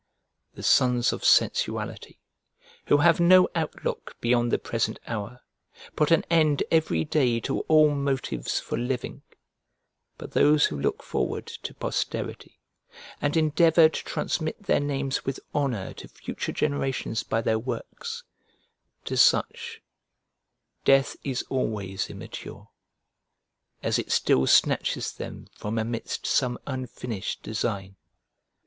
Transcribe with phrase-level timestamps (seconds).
[0.55, 2.17] The sons of sensuality,
[2.87, 5.41] who have no outlook beyond the present hour,
[5.95, 9.21] put an end every day to all motives for living,
[10.17, 12.59] but those who look forward to posterity,
[13.21, 18.23] and endeavour to transmit their names with honour to future generations by their works
[19.05, 19.83] to such,
[20.83, 22.69] death is always immature,
[23.83, 27.97] as it still snatches them from amidst some unfinished design.